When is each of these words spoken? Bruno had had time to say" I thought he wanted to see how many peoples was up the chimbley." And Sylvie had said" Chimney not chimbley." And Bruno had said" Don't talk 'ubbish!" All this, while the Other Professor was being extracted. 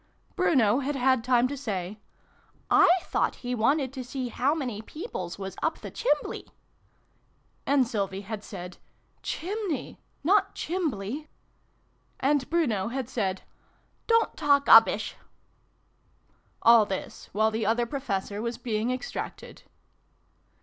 Bruno 0.35 0.79
had 0.79 0.95
had 0.95 1.23
time 1.23 1.47
to 1.47 1.55
say" 1.55 1.99
I 2.71 2.89
thought 3.03 3.35
he 3.45 3.53
wanted 3.53 3.93
to 3.93 4.03
see 4.03 4.29
how 4.29 4.55
many 4.55 4.81
peoples 4.81 5.37
was 5.37 5.55
up 5.61 5.77
the 5.77 5.91
chimbley." 5.91 6.47
And 7.67 7.87
Sylvie 7.87 8.21
had 8.21 8.43
said" 8.43 8.79
Chimney 9.31 9.99
not 10.23 10.55
chimbley." 10.55 11.27
And 12.19 12.49
Bruno 12.49 12.87
had 12.87 13.09
said" 13.09 13.43
Don't 14.07 14.35
talk 14.35 14.65
'ubbish!" 14.67 15.13
All 16.63 16.87
this, 16.87 17.29
while 17.31 17.51
the 17.51 17.67
Other 17.67 17.85
Professor 17.85 18.41
was 18.41 18.57
being 18.57 18.89
extracted. 18.89 19.61